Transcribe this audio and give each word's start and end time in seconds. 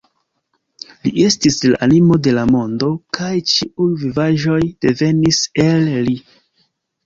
Li 1.07 1.11
estis 1.25 1.57
la 1.73 1.81
animo 1.87 2.17
de 2.29 2.33
la 2.39 2.47
mondo, 2.55 2.91
kaj 3.19 3.31
ĉiuj 3.53 3.89
vivaĵoj 4.07 4.61
devenis 4.89 5.47
el 5.69 5.89
li. 6.11 6.21